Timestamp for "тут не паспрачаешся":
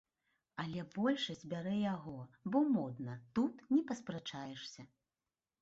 3.41-4.91